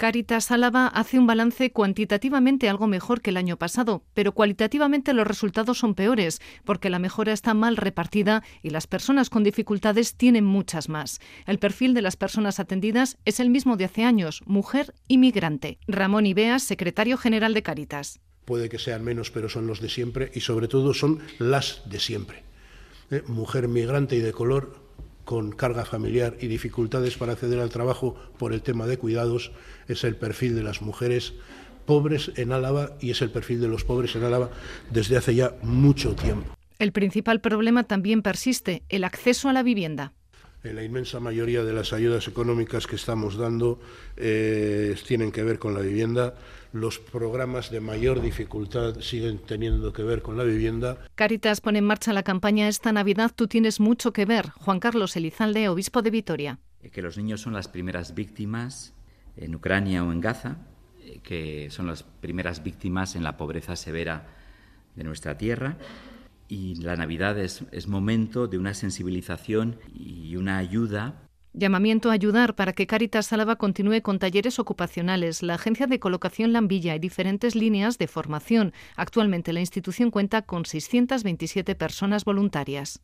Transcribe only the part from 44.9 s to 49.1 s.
tienen que ver con la vivienda. Los programas de mayor dificultad